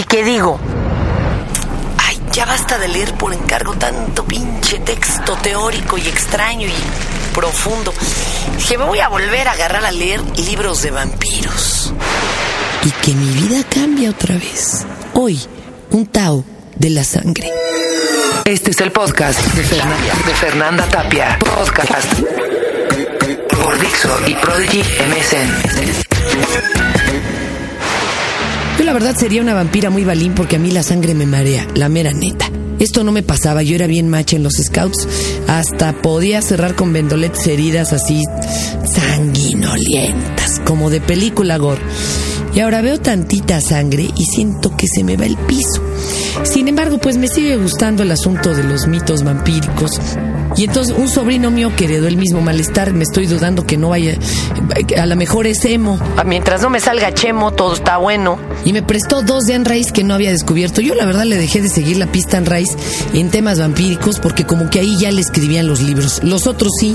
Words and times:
y 0.00 0.04
que 0.04 0.24
digo, 0.24 0.58
ay, 1.98 2.18
ya 2.32 2.46
basta 2.46 2.78
de 2.78 2.88
leer 2.88 3.12
por 3.14 3.34
encargo 3.34 3.74
tanto 3.74 4.24
pinche 4.24 4.78
texto 4.78 5.36
teórico 5.42 5.98
y 5.98 6.08
extraño 6.08 6.66
y 6.66 6.72
profundo. 7.34 7.92
Dije, 8.56 8.78
me 8.78 8.84
voy 8.84 9.00
a 9.00 9.08
volver 9.08 9.46
a 9.46 9.52
agarrar 9.52 9.84
a 9.84 9.90
leer 9.92 10.22
libros 10.38 10.80
de 10.82 10.90
vampiros. 10.90 11.92
Y 12.82 12.90
que 12.90 13.12
mi 13.12 13.28
vida 13.42 13.62
cambia 13.68 14.08
otra 14.10 14.36
vez. 14.36 14.86
Hoy, 15.12 15.38
un 15.90 16.06
Tao 16.06 16.42
de 16.76 16.88
la 16.88 17.04
sangre. 17.04 17.52
Este 18.46 18.70
es 18.70 18.80
el 18.80 18.92
podcast 18.92 19.38
de, 19.38 19.62
Fernan- 19.64 20.24
de 20.24 20.34
Fernanda 20.34 20.86
Tapia. 20.88 21.38
Podcast 21.40 22.10
por 23.50 23.78
Dixo 23.78 24.18
y 24.26 24.34
Prodigy 24.36 24.80
MSN. 24.80 26.99
Yo 28.80 28.86
la 28.86 28.94
verdad 28.94 29.14
sería 29.14 29.42
una 29.42 29.52
vampira 29.52 29.90
muy 29.90 30.04
balín 30.04 30.34
porque 30.34 30.56
a 30.56 30.58
mí 30.58 30.70
la 30.70 30.82
sangre 30.82 31.12
me 31.12 31.26
marea, 31.26 31.66
la 31.74 31.90
mera 31.90 32.14
neta. 32.14 32.50
Esto 32.78 33.04
no 33.04 33.12
me 33.12 33.22
pasaba, 33.22 33.62
yo 33.62 33.74
era 33.74 33.86
bien 33.86 34.08
macha 34.08 34.36
en 34.36 34.42
los 34.42 34.54
scouts, 34.54 35.06
hasta 35.48 35.92
podía 36.00 36.40
cerrar 36.40 36.74
con 36.76 36.90
vendoletes 36.90 37.46
heridas 37.46 37.92
así 37.92 38.24
sanguinolientas, 38.90 40.62
como 40.64 40.88
de 40.88 41.02
película 41.02 41.58
gore. 41.58 41.82
Y 42.54 42.60
ahora 42.60 42.80
veo 42.80 42.98
tantita 42.98 43.60
sangre 43.60 44.08
y 44.16 44.24
siento 44.24 44.74
que 44.74 44.86
se 44.88 45.04
me 45.04 45.18
va 45.18 45.26
el 45.26 45.36
piso. 45.36 45.82
Sin 46.44 46.66
embargo, 46.66 46.96
pues 46.96 47.18
me 47.18 47.28
sigue 47.28 47.58
gustando 47.58 48.02
el 48.02 48.10
asunto 48.10 48.54
de 48.54 48.64
los 48.64 48.86
mitos 48.86 49.24
vampíricos. 49.24 50.00
Y 50.60 50.64
entonces 50.64 50.94
un 50.94 51.08
sobrino 51.08 51.50
mío 51.50 51.72
que 51.74 51.86
heredó 51.86 52.06
el 52.06 52.18
mismo 52.18 52.42
malestar, 52.42 52.92
me 52.92 53.02
estoy 53.02 53.24
dudando 53.26 53.64
que 53.64 53.78
no 53.78 53.88
vaya, 53.88 54.18
a 54.98 55.06
lo 55.06 55.16
mejor 55.16 55.46
es 55.46 55.64
emo. 55.64 55.98
Ah, 56.18 56.24
Mientras 56.24 56.60
no 56.60 56.68
me 56.68 56.80
salga 56.80 57.14
chemo, 57.14 57.50
todo 57.52 57.72
está 57.72 57.96
bueno. 57.96 58.38
Y 58.66 58.74
me 58.74 58.82
prestó 58.82 59.22
dos 59.22 59.46
de 59.46 59.54
Anne 59.54 59.86
que 59.90 60.04
no 60.04 60.12
había 60.12 60.30
descubierto. 60.30 60.82
Yo 60.82 60.94
la 60.94 61.06
verdad 61.06 61.24
le 61.24 61.38
dejé 61.38 61.62
de 61.62 61.70
seguir 61.70 61.96
la 61.96 62.12
pista 62.12 62.36
Anne 62.36 62.50
Rice 62.50 62.76
en 63.14 63.30
temas 63.30 63.58
vampíricos 63.58 64.20
porque 64.20 64.44
como 64.44 64.68
que 64.68 64.80
ahí 64.80 64.98
ya 64.98 65.10
le 65.10 65.22
escribían 65.22 65.66
los 65.66 65.80
libros. 65.80 66.20
Los 66.22 66.46
otros 66.46 66.72
sí, 66.78 66.94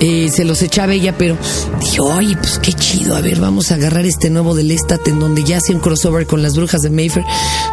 eh, 0.00 0.28
se 0.30 0.44
los 0.44 0.60
echaba 0.60 0.92
ella, 0.92 1.14
pero 1.16 1.38
dije, 1.80 2.00
oye, 2.02 2.36
pues 2.36 2.58
qué 2.58 2.74
chido. 2.74 3.16
A 3.16 3.22
ver, 3.22 3.40
vamos 3.40 3.70
a 3.70 3.76
agarrar 3.76 4.04
este 4.04 4.28
nuevo 4.28 4.54
de 4.54 4.64
Lestat 4.64 5.08
en 5.08 5.20
donde 5.20 5.42
ya 5.42 5.56
hace 5.56 5.72
un 5.72 5.80
crossover 5.80 6.26
con 6.26 6.42
las 6.42 6.54
brujas 6.54 6.82
de 6.82 6.90
Mayfair. 6.90 7.24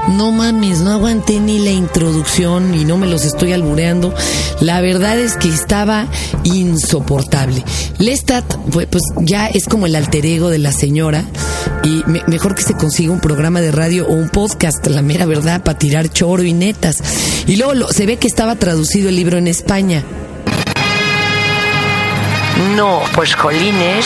No 0.10 0.32
mames, 0.32 0.80
no 0.80 0.92
aguanté 0.92 1.42
ni 1.42 1.60
la 1.60 1.72
introducción 1.72 2.76
y 2.76 2.86
no 2.86 2.98
me 2.98 3.08
los 3.08 3.26
estoy 3.26 3.52
albureando. 3.52 4.14
La 4.62 4.80
verdad 4.80 5.17
es 5.18 5.38
que 5.38 5.50
estaba 5.50 6.08
insoportable. 6.44 7.64
Lestat, 7.98 8.46
pues, 8.72 9.04
ya 9.22 9.48
es 9.48 9.66
como 9.66 9.86
el 9.86 9.96
alter 9.96 10.26
ego 10.26 10.50
de 10.50 10.60
la 10.60 10.72
señora 10.72 11.24
y 11.84 12.04
me- 12.08 12.24
mejor 12.28 12.56
que 12.56 12.62
se 12.64 12.76
consiga 12.76 13.12
un 13.12 13.20
programa 13.20 13.62
de 13.62 13.72
radio 13.72 14.08
o 14.08 14.14
un 14.14 14.30
podcast, 14.30 14.86
la 14.88 15.02
mera 15.02 15.26
verdad, 15.26 15.62
para 15.64 15.78
tirar 15.78 16.10
choro 16.10 16.44
y 16.44 16.54
netas. 16.54 16.98
Y 17.48 17.56
luego 17.58 17.74
lo- 17.74 17.88
se 17.92 18.06
ve 18.06 18.18
que 18.18 18.28
estaba 18.28 18.56
traducido 18.56 19.10
el 19.10 19.16
libro 19.16 19.38
en 19.38 19.48
España. 19.48 20.04
No, 22.76 23.02
pues 23.14 23.36
Jolines, 23.36 24.06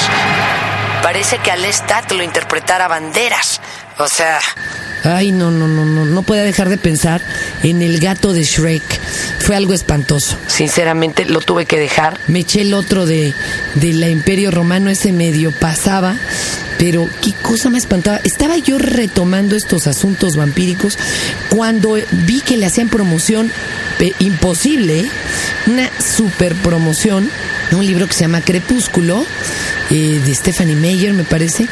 parece 1.02 1.38
que 1.40 1.52
al 1.52 1.62
Lestat 1.62 2.12
lo 2.12 2.23
interpretara 2.23 2.88
Banderas. 2.88 3.62
O 3.98 4.08
sea, 4.08 4.40
Ay, 5.03 5.31
no, 5.31 5.50
no, 5.52 5.68
no, 5.68 5.84
no, 5.86 6.06
no 6.06 6.22
puede 6.22 6.44
dejar 6.44 6.70
de 6.70 6.78
pensar 6.78 7.22
en 7.64 7.81
el 7.81 8.00
gato 8.00 8.34
de 8.34 8.44
Shrek. 8.44 8.84
Fue 9.40 9.56
algo 9.56 9.73
espantoso. 9.73 10.38
sinceramente 10.48 11.26
lo 11.26 11.40
tuve 11.40 11.66
que 11.66 11.80
dejar. 11.80 12.20
Me 12.28 12.40
eché 12.40 12.62
el 12.62 12.73
otro 12.73 13.06
de, 13.06 13.34
de 13.76 13.94
la 13.94 14.09
Imperio 14.09 14.52
Romano, 14.52 14.90
ese 14.90 15.12
medio 15.12 15.52
pasaba, 15.52 16.16
pero 16.78 17.08
qué 17.22 17.34
cosa 17.42 17.70
me 17.70 17.78
espantaba. 17.78 18.18
Estaba 18.23 18.58
yo 18.58 18.78
retomando 18.78 19.56
estos 19.56 19.88
asuntos 19.88 20.36
vampíricos 20.36 20.98
cuando 21.50 21.98
vi 22.12 22.42
que 22.42 22.58
le 22.58 22.66
hacían 22.66 22.90
promoción 22.90 23.52
imposible, 24.20 25.02
¿eh? 25.02 25.09
una 25.68 25.90
super 26.00 26.56
promoción, 26.56 27.30
un 27.72 27.86
libro 27.86 28.08
que 28.08 28.14
se 28.14 28.22
llama 28.22 28.41
Crepúsculo, 28.41 29.25
eh, 29.90 30.22
de 30.25 30.35
Stephanie 30.35 30.75
Meyer, 30.75 31.14
me 31.14 31.24
parece, 31.24 31.68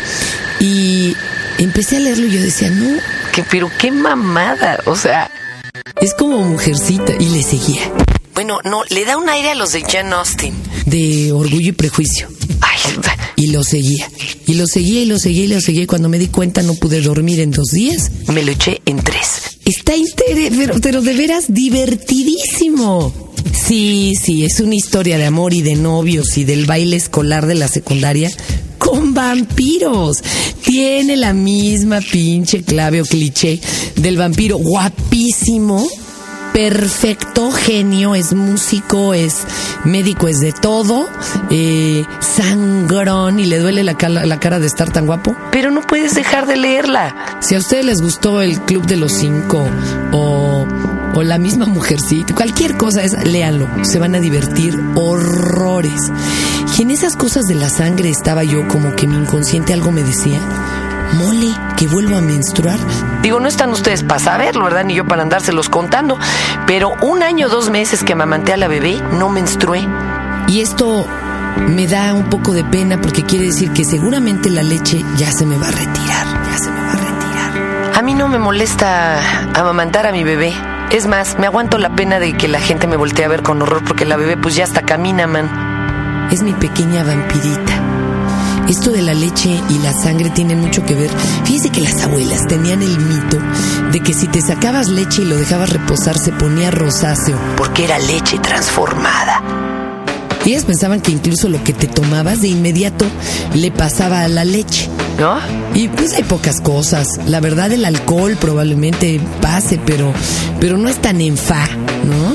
y 0.59 1.15
empecé 1.57 1.97
a 1.97 1.99
leerlo 2.01 2.27
y 2.27 2.31
yo 2.31 2.41
decía, 2.41 2.69
no, 2.69 2.99
Que, 3.31 3.43
pero 3.43 3.71
qué 3.77 3.91
mamada. 3.91 4.79
O 4.85 4.95
sea, 4.95 5.29
es 6.01 6.13
como 6.13 6.39
mujercita, 6.39 7.13
y 7.19 7.25
le 7.29 7.43
seguía, 7.43 7.91
bueno, 8.33 8.59
no, 8.63 8.83
le 8.89 9.03
da 9.03 9.17
un 9.17 9.27
aire 9.27 9.49
a 9.49 9.55
los 9.55 9.73
de 9.73 9.81
Jane 9.81 10.11
Austen. 10.13 10.53
de 10.85 11.31
orgullo 11.33 11.69
y 11.69 11.71
prejuicio. 11.73 12.29
Ay, 12.61 12.79
Y 13.35 13.47
lo 13.47 13.63
seguía. 13.63 14.09
Y 14.47 14.53
lo 14.53 14.65
seguía 14.65 15.01
y 15.01 15.05
lo 15.05 15.19
seguía 15.19 15.43
y 15.43 15.47
lo 15.47 15.61
seguía. 15.61 15.83
Y 15.83 15.87
cuando 15.87 16.07
me 16.07 16.19
di 16.19 16.27
cuenta 16.27 16.61
no 16.61 16.75
pude 16.75 17.01
dormir 17.01 17.41
en 17.41 17.51
dos 17.51 17.71
días. 17.71 18.11
me 18.27 18.43
lo 18.43 18.51
eché 18.51 18.81
en 18.85 18.97
tres. 18.99 19.57
Está 19.65 19.95
inter... 19.95 20.25
pero, 20.57 20.75
pero 20.81 21.01
de 21.01 21.13
veras 21.13 21.53
divertidísimo. 21.53 23.13
Sí, 23.67 24.15
sí, 24.21 24.45
es 24.45 24.59
una 24.59 24.75
historia 24.75 25.17
de 25.17 25.25
amor 25.25 25.53
y 25.53 25.61
de 25.61 25.75
novios 25.75 26.37
y 26.37 26.43
del 26.43 26.65
baile 26.65 26.95
escolar 26.95 27.45
de 27.45 27.55
la 27.55 27.67
secundaria 27.67 28.31
con 28.79 29.13
vampiros. 29.13 30.23
Tiene 30.63 31.15
la 31.17 31.33
misma 31.33 31.99
pinche 32.01 32.63
clave 32.63 33.01
o 33.01 33.05
cliché 33.05 33.59
del 33.95 34.17
vampiro 34.17 34.57
guapísimo. 34.57 35.85
Perfecto, 36.53 37.51
genio, 37.51 38.15
es 38.15 38.33
músico, 38.33 39.13
es 39.13 39.35
médico, 39.85 40.27
es 40.27 40.39
de 40.39 40.51
todo, 40.51 41.07
eh, 41.51 42.03
sangrón 42.19 43.39
y 43.39 43.45
le 43.45 43.59
duele 43.59 43.83
la, 43.83 43.95
cala- 43.95 44.25
la 44.25 44.39
cara 44.39 44.59
de 44.59 44.65
estar 44.67 44.91
tan 44.91 45.05
guapo. 45.05 45.35
Pero 45.51 45.69
no 45.71 45.81
puedes 45.81 46.15
dejar 46.15 46.47
de 46.47 46.57
leerla. 46.57 47.37
Si 47.39 47.53
a 47.55 47.59
ustedes 47.59 47.85
les 47.85 48.01
gustó 48.01 48.41
el 48.41 48.59
Club 48.61 48.85
de 48.87 48.97
los 48.97 49.13
Cinco 49.13 49.63
o, 50.11 50.65
o 51.13 51.23
la 51.23 51.37
misma 51.37 51.65
mujercita, 51.65 52.33
cualquier 52.33 52.77
cosa 52.77 53.03
es, 53.03 53.13
léanlo, 53.25 53.67
se 53.83 53.99
van 53.99 54.15
a 54.15 54.19
divertir 54.19 54.79
horrores. 54.95 56.11
Y 56.77 56.83
en 56.83 56.91
esas 56.91 57.15
cosas 57.17 57.45
de 57.45 57.55
la 57.55 57.69
sangre 57.69 58.09
estaba 58.09 58.43
yo 58.43 58.65
como 58.67 58.95
que 58.95 59.05
mi 59.05 59.17
inconsciente 59.17 59.73
algo 59.73 59.91
me 59.91 60.01
decía, 60.01 60.39
mole, 61.17 61.53
que 61.75 61.87
vuelvo 61.87 62.15
a 62.15 62.21
menstruar. 62.21 62.79
Digo, 63.21 63.39
no 63.39 63.49
están 63.49 63.71
ustedes 63.71 64.03
para 64.03 64.19
saberlo, 64.19 64.63
¿verdad? 64.63 64.85
Ni 64.85 64.95
yo 64.95 65.05
para 65.05 65.21
andárselos 65.21 65.67
contando. 65.67 66.17
Pero 66.67 66.93
un 67.01 67.21
año, 67.21 67.49
dos 67.49 67.69
meses 67.69 68.03
que 68.03 68.13
amamanté 68.13 68.53
a 68.53 68.57
la 68.57 68.69
bebé, 68.69 69.01
no 69.17 69.29
menstrué. 69.29 69.85
Y 70.47 70.61
esto 70.61 71.05
me 71.67 71.87
da 71.87 72.13
un 72.13 72.29
poco 72.29 72.53
de 72.53 72.63
pena 72.63 73.01
porque 73.01 73.23
quiere 73.23 73.47
decir 73.47 73.71
que 73.71 73.83
seguramente 73.83 74.49
la 74.49 74.63
leche 74.63 75.03
ya 75.17 75.31
se 75.31 75.45
me 75.45 75.57
va 75.57 75.67
a 75.67 75.71
retirar, 75.71 76.27
ya 76.49 76.57
se 76.57 76.71
me 76.71 76.81
va 76.81 76.91
a 76.91 76.95
retirar. 76.95 77.97
A 77.97 78.01
mí 78.01 78.13
no 78.13 78.29
me 78.29 78.39
molesta 78.39 79.19
amamantar 79.53 80.07
a 80.07 80.11
mi 80.11 80.23
bebé. 80.23 80.53
Es 80.91 81.05
más, 81.05 81.37
me 81.37 81.45
aguanto 81.45 81.77
la 81.77 81.95
pena 81.95 82.19
de 82.19 82.35
que 82.35 82.47
la 82.47 82.59
gente 82.59 82.87
me 82.87 82.97
voltee 82.97 83.23
a 83.23 83.27
ver 83.27 83.43
con 83.43 83.61
horror 83.61 83.83
porque 83.85 84.05
la 84.05 84.17
bebé 84.17 84.37
pues 84.37 84.55
ya 84.55 84.63
hasta 84.63 84.81
camina, 84.81 85.27
man. 85.27 86.27
Es 86.31 86.41
mi 86.41 86.53
pequeña 86.53 87.03
vampirita. 87.03 88.65
Esto 88.67 88.91
de 88.91 89.03
la 89.03 89.13
leche 89.13 89.61
y 89.69 89.79
la 89.79 89.93
sangre 89.93 90.31
tienen 90.31 90.59
mucho 90.59 90.83
que 90.83 90.95
ver. 90.95 91.11
Fíjese 91.45 91.69
que 91.69 91.81
las 91.81 92.01
abuelas 92.03 92.47
tenían 92.47 92.81
el 92.81 92.97
mito 92.99 93.37
de 93.91 93.99
que 93.99 94.13
si 94.13 94.27
te 94.27 94.41
sacabas 94.41 94.87
leche 94.87 95.21
y 95.21 95.25
lo 95.25 95.37
dejabas 95.37 95.69
reposar 95.69 96.17
se 96.17 96.31
ponía 96.31 96.71
rosáceo. 96.71 97.37
Porque 97.55 97.85
era 97.85 97.99
leche 97.99 98.39
transformada. 98.39 99.58
Ellas 100.49 100.65
pensaban 100.65 100.99
que 100.99 101.11
incluso 101.11 101.47
lo 101.47 101.63
que 101.63 101.73
te 101.73 101.85
tomabas 101.85 102.41
de 102.41 102.47
inmediato 102.47 103.05
le 103.53 103.69
pasaba 103.69 104.21
a 104.21 104.27
la 104.27 104.45
leche. 104.45 104.89
¿No? 105.19 105.37
Y 105.75 105.89
pues 105.89 106.13
hay 106.13 106.23
pocas 106.23 106.59
cosas. 106.59 107.19
La 107.27 107.39
verdad 107.39 107.71
el 107.71 107.85
alcohol 107.85 108.35
probablemente 108.35 109.21
pase, 109.43 109.79
pero, 109.85 110.11
pero 110.59 110.77
no 110.77 110.89
es 110.89 110.99
tan 110.99 111.21
enfa, 111.21 111.67
¿no? 112.03 112.33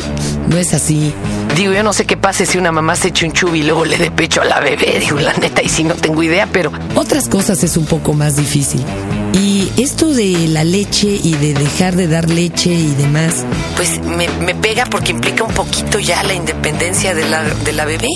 No 0.48 0.58
es 0.58 0.74
así. 0.74 1.12
Digo, 1.56 1.72
yo 1.72 1.82
no 1.82 1.92
sé 1.92 2.04
qué 2.04 2.16
pase 2.16 2.46
si 2.46 2.56
una 2.56 2.70
mamá 2.70 2.94
se 2.94 3.08
echa 3.08 3.26
un 3.26 3.32
chubi 3.32 3.60
y 3.60 3.62
luego 3.64 3.84
le 3.84 3.98
dé 3.98 4.12
pecho 4.12 4.42
a 4.42 4.44
la 4.44 4.60
bebé. 4.60 4.98
Digo, 5.00 5.18
la 5.18 5.32
neta, 5.32 5.60
y 5.60 5.68
si 5.68 5.82
no 5.82 5.94
tengo 5.94 6.22
idea, 6.22 6.46
pero 6.52 6.70
Otras 6.94 7.28
cosas 7.28 7.64
es 7.64 7.76
un 7.76 7.86
poco 7.86 8.12
más 8.12 8.36
difícil. 8.36 8.84
Y 9.34 9.68
esto 9.82 10.12
de 10.14 10.46
la 10.48 10.62
leche 10.64 11.18
y 11.22 11.32
de 11.32 11.54
dejar 11.54 11.96
de 11.96 12.06
dar 12.06 12.30
leche 12.30 12.72
y 12.72 12.94
demás, 12.94 13.44
pues 13.76 14.00
me, 14.02 14.28
me 14.44 14.54
pega 14.54 14.84
porque 14.86 15.10
implica 15.10 15.42
un 15.44 15.52
poquito 15.52 15.98
ya 15.98 16.22
la 16.22 16.34
independencia 16.34 17.14
de 17.14 17.28
la, 17.28 17.42
de 17.42 17.72
la 17.72 17.84
bebé. 17.84 18.08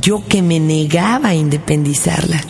yo 0.00 0.22
que 0.28 0.42
me 0.42 0.60
negaba 0.60 1.30
a 1.30 1.34
independizarla. 1.34 2.40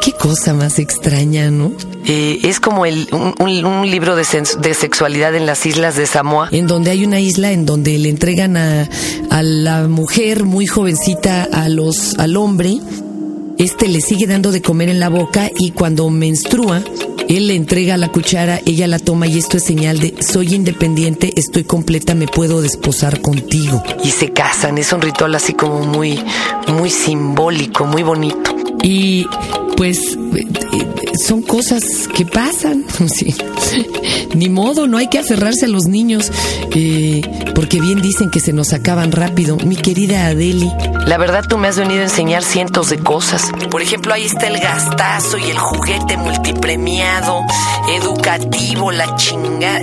Qué 0.00 0.12
cosa 0.12 0.52
más 0.52 0.78
extraña, 0.78 1.50
¿no? 1.50 1.72
Eh, 2.04 2.40
es 2.42 2.60
como 2.60 2.84
el, 2.86 3.08
un, 3.12 3.34
un- 3.38 3.64
un 3.64 3.90
libro 3.90 4.16
de, 4.16 4.26
de 4.60 4.74
sexualidad 4.74 5.34
en 5.34 5.46
las 5.46 5.64
islas 5.64 5.96
de 5.96 6.06
Samoa. 6.06 6.48
En 6.52 6.66
donde 6.66 6.90
hay 6.90 7.04
una 7.06 7.20
isla 7.20 7.52
en 7.52 7.64
donde 7.64 7.96
le 7.98 8.10
entregan 8.10 8.56
a, 8.58 8.88
a 9.30 9.42
la 9.42 9.86
mujer 9.88 10.44
muy 10.44 10.66
jovencita 10.66 11.44
a 11.50 11.68
los, 11.70 12.18
al 12.18 12.36
hombre. 12.36 12.78
Este 13.56 13.88
le 13.88 14.00
sigue 14.02 14.26
dando 14.26 14.50
de 14.52 14.60
comer 14.60 14.88
en 14.90 15.00
la 15.00 15.08
boca 15.08 15.50
y 15.56 15.70
cuando 15.70 16.10
menstrua, 16.10 16.82
él 17.36 17.48
le 17.48 17.54
entrega 17.54 17.96
la 17.96 18.10
cuchara, 18.10 18.60
ella 18.66 18.86
la 18.86 18.98
toma 18.98 19.26
y 19.26 19.38
esto 19.38 19.56
es 19.56 19.64
señal 19.64 19.98
de 19.98 20.14
soy 20.20 20.54
independiente, 20.54 21.32
estoy 21.36 21.64
completa, 21.64 22.14
me 22.14 22.26
puedo 22.26 22.60
desposar 22.60 23.20
contigo. 23.20 23.82
Y 24.02 24.10
se 24.10 24.30
casan. 24.30 24.78
Es 24.78 24.92
un 24.92 25.00
ritual 25.00 25.34
así 25.34 25.54
como 25.54 25.80
muy, 25.80 26.22
muy 26.68 26.90
simbólico, 26.90 27.84
muy 27.86 28.02
bonito. 28.02 28.54
Y 28.82 29.26
pues 29.76 30.16
eh, 30.34 30.46
son 31.26 31.42
cosas 31.42 31.84
que 32.14 32.26
pasan. 32.26 32.84
Sí. 33.14 33.34
Ni 34.34 34.48
modo, 34.48 34.86
no 34.86 34.98
hay 34.98 35.08
que 35.08 35.18
aferrarse 35.18 35.66
a 35.66 35.68
los 35.68 35.84
niños, 35.84 36.32
eh, 36.74 37.22
porque 37.54 37.80
bien 37.80 38.00
dicen 38.02 38.30
que 38.30 38.40
se 38.40 38.52
nos 38.52 38.72
acaban 38.72 39.12
rápido. 39.12 39.56
Mi 39.56 39.76
querida 39.76 40.26
Adeli. 40.26 40.70
La 41.06 41.18
verdad, 41.18 41.44
tú 41.48 41.58
me 41.58 41.68
has 41.68 41.78
venido 41.78 42.00
a 42.00 42.04
enseñar 42.04 42.42
cientos 42.42 42.90
de 42.90 42.98
cosas. 42.98 43.50
Por 43.70 43.82
ejemplo, 43.82 44.12
ahí 44.12 44.24
está 44.24 44.48
el 44.48 44.58
gastazo 44.58 45.38
y 45.38 45.50
el 45.50 45.58
juguete 45.58 46.16
multipremiado, 46.16 47.42
educativo, 48.00 48.90
la 48.90 49.14
chingada. 49.16 49.80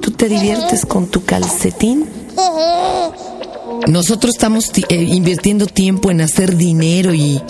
¿Tú 0.00 0.10
te 0.12 0.28
diviertes 0.28 0.86
con 0.86 1.08
tu 1.08 1.24
calcetín? 1.24 2.08
Nosotros 3.86 4.34
estamos 4.34 4.70
eh, 4.88 4.94
invirtiendo 5.02 5.66
tiempo 5.66 6.10
en 6.10 6.20
hacer 6.20 6.56
dinero 6.56 7.14
y, 7.14 7.40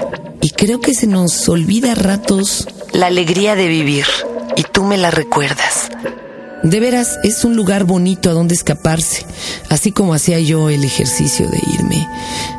y 0.47 0.51
creo 0.51 0.81
que 0.81 0.95
se 0.95 1.09
nos 1.09 1.49
olvida 1.49 1.91
a 1.91 1.95
ratos 1.97 2.69
la 2.93 3.07
alegría 3.09 3.57
de 3.57 3.67
vivir. 3.67 4.07
Y 4.55 4.63
tú 4.63 4.85
me 4.85 4.97
la 4.97 5.11
recuerdas. 5.11 5.91
De 6.63 6.79
veras, 6.79 7.19
es 7.25 7.45
un 7.45 7.57
lugar 7.57 7.83
bonito 7.83 8.31
a 8.31 8.33
donde 8.33 8.55
escaparse, 8.55 9.27
así 9.71 9.91
como 9.91 10.15
hacía 10.15 10.39
yo 10.39 10.71
el 10.71 10.85
ejercicio 10.85 11.49
de 11.49 11.61
irme 11.75 12.09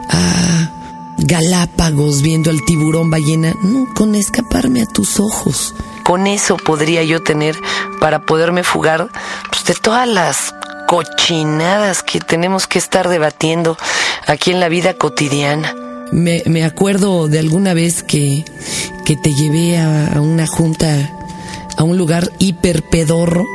a 0.10 1.16
Galápagos 1.20 2.24
viendo 2.24 2.50
al 2.50 2.66
tiburón 2.66 3.10
ballena, 3.10 3.54
con 3.96 4.16
escaparme 4.16 4.82
a 4.82 4.86
tus 4.86 5.22
ojos. 5.22 5.74
Con 6.04 6.28
eso 6.28 6.58
podría 6.58 7.04
yo 7.04 7.24
tener 7.24 7.56
para 8.02 8.26
poderme 8.26 8.66
fugar 8.66 9.08
pues, 9.50 9.64
de 9.64 9.76
todas 9.76 10.10
las 10.10 10.54
cochinadas 10.90 12.04
que 12.04 12.20
tenemos 12.20 12.68
que 12.68 12.80
estar 12.80 13.08
debatiendo 13.08 13.78
aquí 14.28 14.52
en 14.52 14.60
la 14.60 14.68
vida 14.68 14.96
cotidiana. 14.96 15.87
Me, 16.12 16.44
me 16.46 16.64
acuerdo 16.64 17.28
de 17.28 17.40
alguna 17.40 17.74
vez 17.74 18.04
que, 18.04 18.46
que 19.06 19.16
te 19.16 19.34
llevé 19.34 19.78
a, 19.78 20.20
una 20.22 20.48
junta, 20.48 21.12
a 21.78 21.84
un 21.84 21.98
lugar 21.98 22.32
hiper 22.40 22.84
pedorro. 22.84 23.46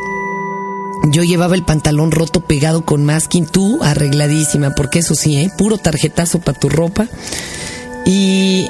Yo 1.13 1.25
llevaba 1.25 1.55
el 1.55 1.65
pantalón 1.65 2.11
roto 2.11 2.41
pegado 2.41 2.85
con 2.85 3.05
masking, 3.05 3.47
tú 3.47 3.83
arregladísima, 3.83 4.75
porque 4.75 5.01
eso 5.01 5.15
sí, 5.15 5.37
¿eh? 5.37 5.51
puro 5.59 5.79
tarjetazo 5.79 6.39
para 6.39 6.59
tu 6.59 6.69
ropa. 6.69 7.09
Y 8.07 8.69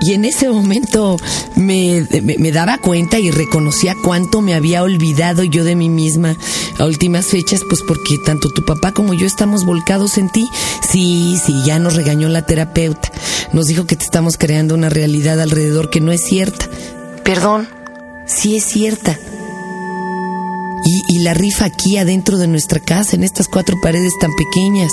y 0.00 0.12
en 0.12 0.24
ese 0.24 0.48
momento 0.48 1.16
me, 1.54 2.06
me, 2.22 2.52
daba 2.52 2.78
cuenta 2.78 3.18
y 3.18 3.30
reconocía 3.30 3.94
cuánto 4.02 4.40
me 4.40 4.54
había 4.54 4.82
olvidado 4.82 5.42
yo 5.42 5.64
de 5.64 5.74
mí 5.74 5.88
misma 5.88 6.36
a 6.78 6.84
últimas 6.84 7.26
fechas, 7.26 7.62
pues 7.68 7.82
porque 7.86 8.18
tanto 8.24 8.50
tu 8.50 8.64
papá 8.64 8.92
como 8.92 9.14
yo 9.14 9.26
estamos 9.26 9.64
volcados 9.64 10.18
en 10.18 10.28
ti. 10.30 10.48
Sí, 10.88 11.38
sí, 11.44 11.54
ya 11.64 11.78
nos 11.78 11.94
regañó 11.94 12.28
la 12.28 12.46
terapeuta. 12.46 13.10
Nos 13.52 13.66
dijo 13.66 13.86
que 13.86 13.96
te 13.96 14.04
estamos 14.04 14.36
creando 14.36 14.74
una 14.74 14.88
realidad 14.88 15.40
alrededor 15.40 15.90
que 15.90 16.00
no 16.00 16.12
es 16.12 16.22
cierta. 16.22 16.68
Perdón, 17.24 17.68
sí 18.26 18.56
es 18.56 18.64
cierta 18.64 19.18
y, 20.86 21.18
la 21.18 21.34
rifa 21.34 21.64
aquí 21.64 21.98
adentro 21.98 22.38
de 22.38 22.46
nuestra 22.46 22.78
casa, 22.78 23.16
en 23.16 23.24
estas 23.24 23.48
cuatro 23.48 23.76
paredes 23.80 24.12
tan 24.20 24.30
pequeñas. 24.34 24.92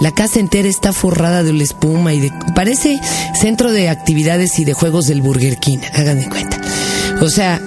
La 0.00 0.12
casa 0.12 0.40
entera 0.40 0.68
está 0.68 0.92
forrada 0.92 1.42
de 1.42 1.52
la 1.52 1.62
espuma 1.62 2.14
y 2.14 2.20
de... 2.20 2.32
Parece 2.54 2.98
centro 3.38 3.70
de 3.70 3.90
actividades 3.90 4.58
y 4.58 4.64
de 4.64 4.72
juegos 4.72 5.06
del 5.06 5.20
Burger 5.20 5.58
King, 5.58 5.78
hagan 5.94 6.20
de 6.20 6.28
cuenta. 6.28 6.60
O 7.20 7.28
sea... 7.28 7.60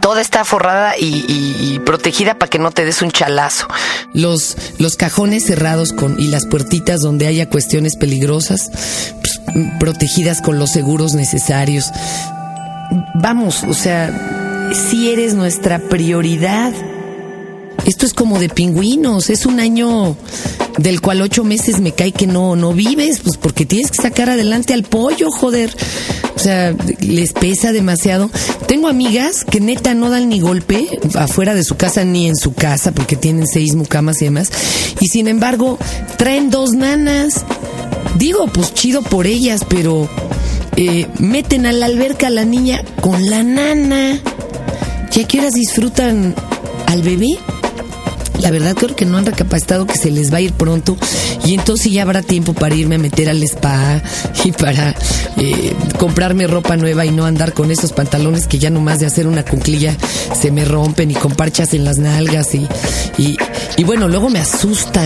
Toda 0.00 0.22
está 0.22 0.46
forrada 0.46 0.94
y, 0.98 1.78
protegida 1.84 2.34
para 2.34 2.48
que 2.48 2.58
no 2.58 2.70
te 2.70 2.86
des 2.86 3.02
un 3.02 3.10
chalazo. 3.10 3.68
Los, 4.14 4.56
los 4.78 4.96
cajones 4.96 5.44
cerrados 5.44 5.92
con, 5.92 6.18
y 6.18 6.28
las 6.28 6.46
puertitas 6.46 7.02
donde 7.02 7.26
haya 7.26 7.50
cuestiones 7.50 7.96
peligrosas, 7.96 8.70
pues, 9.20 9.40
protegidas 9.78 10.40
con 10.40 10.58
los 10.58 10.70
seguros 10.70 11.12
necesarios. 11.12 11.90
Vamos, 13.14 13.62
o 13.62 13.74
sea, 13.74 14.39
si 14.72 15.10
eres 15.10 15.34
nuestra 15.34 15.78
prioridad. 15.78 16.72
Esto 17.86 18.06
es 18.06 18.14
como 18.14 18.38
de 18.38 18.48
pingüinos, 18.48 19.30
es 19.30 19.46
un 19.46 19.58
año 19.58 20.16
del 20.78 21.00
cual 21.00 21.22
ocho 21.22 21.44
meses 21.44 21.80
me 21.80 21.92
cae 21.92 22.12
que 22.12 22.26
no, 22.26 22.54
no 22.54 22.72
vives, 22.72 23.20
pues 23.20 23.36
porque 23.36 23.64
tienes 23.66 23.90
que 23.90 24.02
sacar 24.02 24.30
adelante 24.30 24.74
al 24.74 24.84
pollo, 24.84 25.30
joder. 25.30 25.74
O 26.36 26.38
sea, 26.38 26.74
les 27.00 27.32
pesa 27.32 27.72
demasiado. 27.72 28.30
Tengo 28.66 28.88
amigas 28.88 29.44
que 29.44 29.60
neta 29.60 29.94
no 29.94 30.08
dan 30.10 30.28
ni 30.28 30.40
golpe 30.40 30.88
afuera 31.14 31.54
de 31.54 31.64
su 31.64 31.76
casa 31.76 32.04
ni 32.04 32.28
en 32.28 32.36
su 32.36 32.54
casa 32.54 32.92
porque 32.92 33.16
tienen 33.16 33.46
seis 33.46 33.74
mucamas 33.74 34.22
y 34.22 34.26
demás. 34.26 34.50
Y 35.00 35.08
sin 35.08 35.28
embargo, 35.28 35.78
traen 36.16 36.50
dos 36.50 36.72
nanas. 36.72 37.44
Digo, 38.16 38.46
pues 38.46 38.72
chido 38.72 39.02
por 39.02 39.26
ellas, 39.26 39.62
pero 39.68 40.08
eh, 40.76 41.06
meten 41.18 41.66
a 41.66 41.72
la 41.72 41.86
alberca 41.86 42.28
a 42.28 42.30
la 42.30 42.44
niña 42.44 42.82
con 43.00 43.28
la 43.28 43.42
nana. 43.42 44.20
¿Ya 45.12 45.26
qué 45.26 45.40
horas 45.40 45.54
disfrutan 45.54 46.34
al 46.86 47.02
bebé? 47.02 47.26
La 48.38 48.50
verdad 48.50 48.74
creo 48.74 48.96
que 48.96 49.04
no 49.04 49.18
han 49.18 49.26
recapacitado 49.26 49.86
que 49.86 49.96
se 49.96 50.10
les 50.10 50.32
va 50.32 50.38
a 50.38 50.40
ir 50.40 50.52
pronto 50.52 50.96
y 51.44 51.54
entonces 51.54 51.92
ya 51.92 52.02
habrá 52.02 52.22
tiempo 52.22 52.54
para 52.54 52.74
irme 52.74 52.94
a 52.94 52.98
meter 52.98 53.28
al 53.28 53.42
spa 53.42 54.02
y 54.44 54.52
para 54.52 54.94
eh, 55.36 55.74
comprarme 55.98 56.46
ropa 56.46 56.76
nueva 56.76 57.04
y 57.04 57.10
no 57.10 57.26
andar 57.26 57.52
con 57.52 57.70
esos 57.70 57.92
pantalones 57.92 58.46
que 58.46 58.58
ya 58.58 58.70
nomás 58.70 59.00
de 59.00 59.06
hacer 59.06 59.26
una 59.26 59.44
cunclilla 59.44 59.96
se 60.40 60.50
me 60.50 60.64
rompen 60.64 61.10
y 61.10 61.14
con 61.14 61.32
parchas 61.32 61.74
en 61.74 61.84
las 61.84 61.98
nalgas 61.98 62.54
y, 62.54 62.66
y, 63.76 63.84
bueno, 63.84 64.08
luego 64.08 64.28
me 64.28 64.38
asusta 64.38 65.02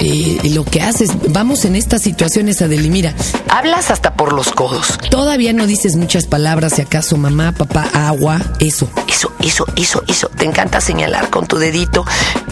eh, 0.00 0.38
lo 0.54 0.64
que 0.64 0.82
haces. 0.82 1.10
Vamos 1.30 1.64
en 1.64 1.76
estas 1.76 2.02
situaciones, 2.02 2.62
Adeli, 2.62 2.90
mira. 2.90 3.14
Hablas 3.48 3.90
hasta 3.90 4.14
por 4.14 4.32
los 4.32 4.50
codos. 4.52 4.98
Todavía 5.10 5.52
no 5.52 5.66
dices 5.66 5.96
muchas 5.96 6.26
palabras, 6.26 6.74
si 6.74 6.82
acaso 6.82 7.16
mamá, 7.16 7.52
papá, 7.52 7.88
agua, 7.92 8.40
eso. 8.60 8.88
Eso, 9.08 9.32
eso, 9.40 9.66
eso, 9.76 10.02
eso. 10.06 10.28
Te 10.28 10.44
encanta 10.44 10.80
señalar 10.80 11.30
con 11.30 11.46
tu 11.46 11.56
dedito 11.56 12.04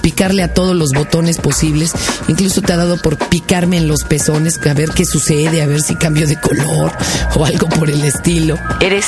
picarle 0.08 0.42
a 0.42 0.54
todos 0.54 0.74
los 0.74 0.92
botones 0.92 1.36
posibles. 1.36 1.92
Incluso 2.28 2.62
te 2.62 2.72
ha 2.72 2.78
dado 2.78 2.96
por 2.96 3.18
picarme 3.18 3.76
en 3.76 3.88
los 3.88 4.04
pezones, 4.04 4.58
a 4.66 4.72
ver 4.72 4.88
qué 4.88 5.04
sucede, 5.04 5.60
a 5.60 5.66
ver 5.66 5.82
si 5.82 5.96
cambio 5.96 6.26
de 6.26 6.40
color 6.40 6.92
o 7.36 7.44
algo 7.44 7.68
por 7.68 7.90
el 7.90 8.02
estilo. 8.02 8.58
Eres 8.80 9.04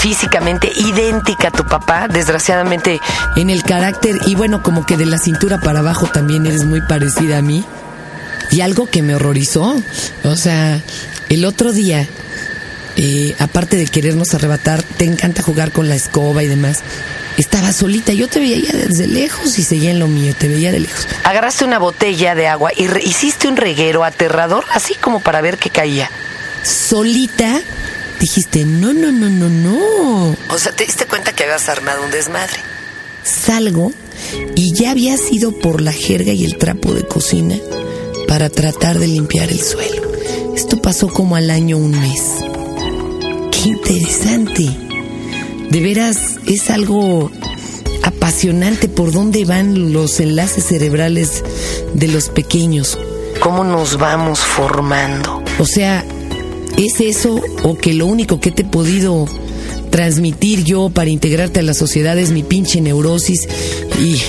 físicamente 0.00 0.70
idéntica 0.76 1.48
a 1.48 1.50
tu 1.52 1.64
papá, 1.64 2.06
desgraciadamente. 2.06 3.00
En 3.34 3.48
el 3.48 3.62
carácter 3.62 4.18
y 4.26 4.34
bueno, 4.34 4.62
como 4.62 4.84
que 4.84 4.98
de 4.98 5.06
la 5.06 5.16
cintura 5.16 5.58
para 5.58 5.78
abajo 5.78 6.06
también 6.12 6.44
eres 6.44 6.66
muy 6.66 6.82
parecida 6.82 7.38
a 7.38 7.42
mí. 7.42 7.64
Y 8.50 8.60
algo 8.60 8.84
que 8.84 9.00
me 9.00 9.14
horrorizó. 9.14 9.74
O 10.24 10.36
sea, 10.36 10.82
el 11.30 11.46
otro 11.46 11.72
día, 11.72 12.06
eh, 13.04 13.34
aparte 13.40 13.76
de 13.76 13.86
querernos 13.86 14.32
arrebatar, 14.32 14.80
te 14.82 15.04
encanta 15.04 15.42
jugar 15.42 15.72
con 15.72 15.88
la 15.88 15.96
escoba 15.96 16.44
y 16.44 16.46
demás 16.46 16.82
estaba 17.36 17.72
solita. 17.72 18.12
Yo 18.12 18.28
te 18.28 18.38
veía 18.38 18.70
desde 18.72 19.08
lejos 19.08 19.58
y 19.58 19.64
seguía 19.64 19.90
en 19.90 19.98
lo 19.98 20.06
mío, 20.06 20.34
te 20.38 20.46
veía 20.46 20.70
de 20.70 20.78
lejos. 20.78 21.08
Agarraste 21.24 21.64
una 21.64 21.80
botella 21.80 22.36
de 22.36 22.46
agua 22.46 22.70
y 22.76 22.84
hiciste 23.04 23.48
un 23.48 23.56
reguero 23.56 24.04
aterrador, 24.04 24.64
así 24.72 24.94
como 24.94 25.18
para 25.18 25.40
ver 25.40 25.58
qué 25.58 25.70
caía. 25.70 26.08
Solita 26.62 27.60
dijiste, 28.20 28.64
no, 28.64 28.92
no, 28.92 29.10
no, 29.10 29.28
no, 29.28 29.48
no. 29.48 30.36
O 30.50 30.58
sea, 30.58 30.70
te 30.70 30.84
diste 30.84 31.06
cuenta 31.06 31.32
que 31.32 31.42
habías 31.42 31.68
armado 31.68 32.04
un 32.04 32.12
desmadre. 32.12 32.60
Salgo 33.24 33.92
y 34.54 34.72
ya 34.74 34.92
había 34.92 35.16
sido 35.16 35.58
por 35.58 35.80
la 35.80 35.92
jerga 35.92 36.32
y 36.32 36.44
el 36.44 36.56
trapo 36.56 36.94
de 36.94 37.04
cocina 37.04 37.56
para 38.28 38.48
tratar 38.48 39.00
de 39.00 39.08
limpiar 39.08 39.50
el 39.50 39.60
suelo. 39.60 40.12
Esto 40.54 40.80
pasó 40.80 41.08
como 41.08 41.34
al 41.34 41.50
año 41.50 41.78
un 41.78 41.90
mes. 41.90 42.51
Qué 43.62 43.68
interesante. 43.68 44.68
De 45.70 45.80
veras 45.80 46.40
es 46.48 46.68
algo 46.68 47.30
apasionante 48.02 48.88
por 48.88 49.12
dónde 49.12 49.44
van 49.44 49.92
los 49.92 50.18
enlaces 50.18 50.64
cerebrales 50.64 51.44
de 51.94 52.08
los 52.08 52.28
pequeños. 52.28 52.98
¿Cómo 53.38 53.62
nos 53.62 53.98
vamos 53.98 54.40
formando? 54.40 55.44
O 55.60 55.64
sea, 55.64 56.04
¿es 56.76 57.00
eso 57.00 57.40
o 57.62 57.76
que 57.76 57.94
lo 57.94 58.06
único 58.06 58.40
que 58.40 58.50
te 58.50 58.62
he 58.62 58.64
podido 58.64 59.26
transmitir 59.90 60.64
yo 60.64 60.90
para 60.90 61.10
integrarte 61.10 61.60
a 61.60 61.62
la 61.62 61.74
sociedad 61.74 62.18
es 62.18 62.32
mi 62.32 62.42
pinche 62.42 62.80
neurosis 62.80 63.48
y 64.00 64.20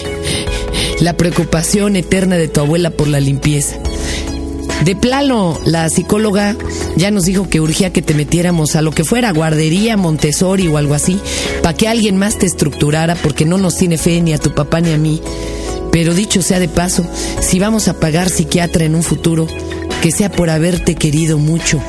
la 1.04 1.18
preocupación 1.18 1.96
eterna 1.96 2.36
de 2.36 2.50
tu 2.50 2.60
abuela 2.60 2.92
por 2.92 3.08
la 3.08 3.20
limpieza? 3.20 3.78
De 4.84 4.98
plano, 4.98 5.58
la 5.64 5.88
psicóloga 5.88 6.58
ya 6.98 7.10
nos 7.10 7.24
dijo 7.24 7.48
que 7.48 7.62
urgía 7.62 7.94
que 7.94 8.02
te 8.02 8.14
metiéramos 8.14 8.76
a 8.76 8.82
lo 8.82 8.92
que 8.92 9.06
fuera, 9.06 9.32
guardería, 9.32 9.96
Montessori 9.96 10.68
o 10.68 10.78
algo 10.78 10.94
así, 10.94 11.22
para 11.62 11.74
que 11.74 11.88
alguien 11.88 12.18
más 12.18 12.38
te 12.38 12.46
estructurara, 12.46 13.16
porque 13.16 13.46
no 13.46 13.58
nos 13.58 13.78
tiene 13.78 13.98
fe 13.98 14.20
ni 14.20 14.34
a 14.34 14.38
tu 14.38 14.54
papá 14.54 14.82
ni 14.82 14.92
a 14.92 14.98
mí. 14.98 15.22
Pero 15.90 16.14
dicho 16.14 16.42
sea 16.42 16.60
de 16.60 16.68
paso, 16.68 17.06
si 17.40 17.60
vamos 17.60 17.88
a 17.88 17.98
pagar 17.98 18.30
psiquiatra 18.30 18.84
en 18.84 18.96
un 18.96 19.04
futuro, 19.04 19.48
que 20.02 20.12
sea 20.12 20.30
por 20.30 20.50
haberte 20.50 20.96
querido 20.96 21.38
mucho. 21.38 21.82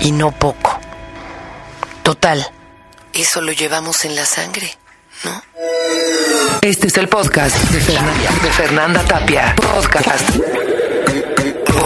Y 0.00 0.10
no 0.10 0.32
poco. 0.32 0.80
Total, 2.02 2.44
eso 3.12 3.42
lo 3.42 3.52
llevamos 3.52 4.04
en 4.04 4.16
la 4.16 4.26
sangre, 4.26 4.76
¿no? 5.22 5.40
Este 6.62 6.88
es 6.88 6.96
el 6.96 7.08
podcast 7.08 7.56
de 7.70 7.78
Fernanda, 7.78 8.30
de 8.42 8.50
Fernanda 8.50 9.04
Tapia. 9.04 9.54
Podcast 9.54 10.73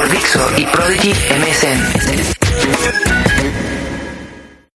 por 0.08 0.16
Dixo 0.16 0.50
y 0.56 0.66
Prodigy 0.66 1.12
MSN. 1.12 3.17